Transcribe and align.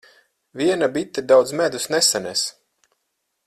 Viena 0.61 0.87
bite 0.95 1.23
daudz 1.33 1.51
medus 1.61 1.85
nesanes. 1.97 2.47